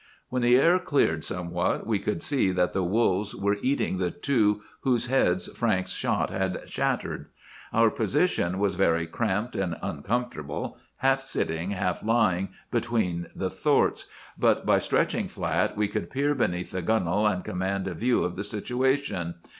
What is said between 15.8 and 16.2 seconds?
could